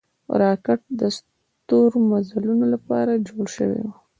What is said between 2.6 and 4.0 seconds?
له پاره جوړ شوی و